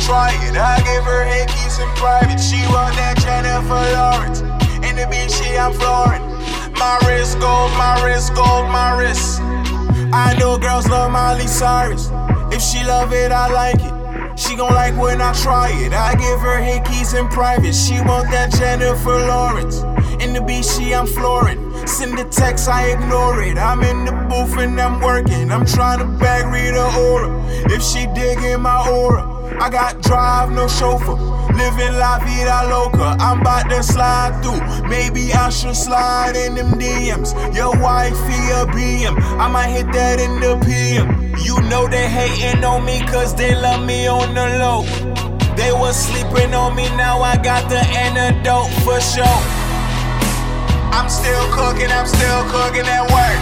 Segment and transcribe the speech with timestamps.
[0.00, 0.56] try it.
[0.56, 2.38] I give her head keys in private.
[2.38, 4.40] She want that Jennifer Lawrence.
[4.86, 6.22] In the beach, she I'm flooring.
[6.78, 9.40] My wrist gold, my wrist gold, my wrist.
[10.12, 12.10] I know girls love Miley Cyrus.
[12.54, 14.38] If she love it, I like it.
[14.38, 15.92] She gon' like when I try it.
[15.92, 17.74] I give her head keys in private.
[17.74, 19.82] She want that Jennifer Lawrence.
[20.22, 21.86] In the BC, I'm flooring.
[21.86, 23.58] Send a text, I ignore it.
[23.58, 25.50] I'm in the booth and I'm working.
[25.50, 27.44] I'm trying to bag read her aura.
[27.66, 31.16] If she digging my aura, I got drive, no chauffeur.
[31.54, 33.16] Living la vida loca.
[33.18, 34.60] I'm about to slide through.
[34.88, 37.34] Maybe I should slide in them DMs.
[37.54, 39.16] Your wifey a BM.
[39.38, 41.34] I might hit that in the PM.
[41.44, 44.82] You know they hating on me cause they love me on the low.
[45.56, 49.42] They was sleeping on me, now I got the antidote for sure.
[50.94, 53.40] I'm still cooking, I'm still cooking at work.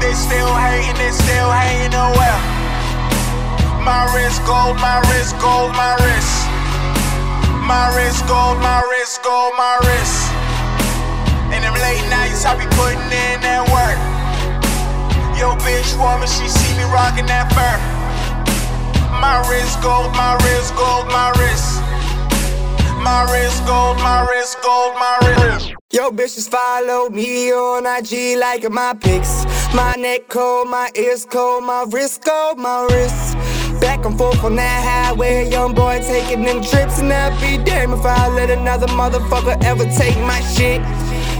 [0.00, 2.59] They still hating, they still hating nowhere.
[3.84, 6.44] My wrist gold, my wrist gold, my wrist.
[7.64, 10.28] My wrist gold, my wrist gold, my wrist.
[11.48, 13.96] And them late nights I be putting in that work.
[15.40, 17.76] Yo, bitch woman, she see me rocking that fur.
[19.16, 21.80] My wrist gold, my wrist gold, my wrist.
[23.00, 25.72] My wrist gold, my wrist gold, my wrist.
[25.90, 29.46] Yo, bitches follow me on IG liking my pics.
[29.74, 33.29] My neck cold, my ears cold, my wrist cold, my wrist.
[33.80, 37.94] Back and forth on that highway, young boy taking them trips, and I'd be damned
[37.94, 40.80] if I let another motherfucker ever take my shit.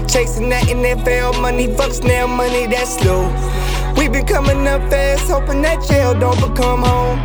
[0.09, 3.29] Chasing that NFL money, fuck snail money, that's slow.
[3.95, 7.19] We been coming up fast, hoping that jail don't become home.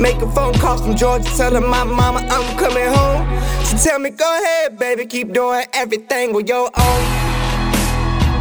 [0.00, 3.24] Make a phone call from Georgia, telling my mama I'm coming home.
[3.64, 7.02] So tell me, go ahead, baby, keep doing everything with your own.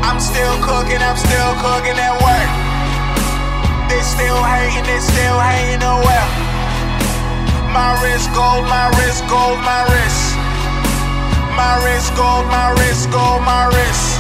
[0.04, 2.76] I'm still cooking, I'm still cooking at work.
[3.90, 5.15] They still hating, they still.
[7.76, 10.24] My wrist gold, my wrist gold, my wrist.
[11.60, 14.16] My wrist gold, my wrist gold, my wrist.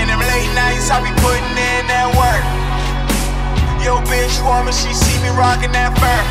[0.00, 2.44] And them late nights I be putting in that work.
[3.84, 6.22] Yo, bitch woman, she see me rocking that fur.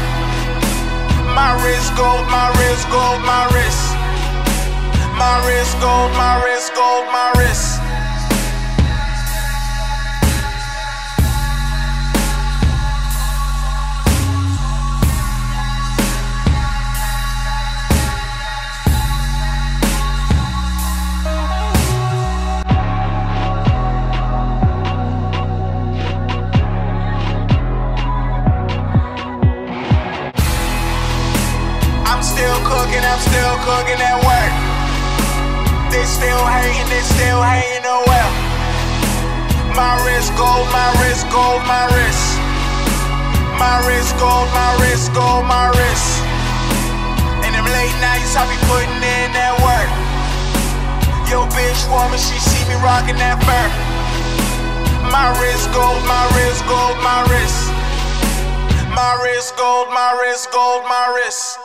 [1.37, 3.93] My wrist gold, my wrist gold, my wrist.
[5.21, 7.77] My wrist gold, my wrist gold, my wrist.
[32.81, 34.53] Cooking, I'm still cooking at work.
[35.93, 38.29] They still hating, they still hating nowhere.
[39.77, 42.25] My wrist gold, my wrist gold, my wrist.
[43.61, 46.25] My wrist gold, my wrist gold, my wrist.
[47.45, 49.91] And them late nights I be putting in that work.
[51.29, 53.67] Yo, bitch woman, she see me rocking that fur.
[55.05, 57.61] My wrist gold, my wrist gold, my wrist.
[58.89, 61.61] My wrist gold, my wrist gold, my wrist.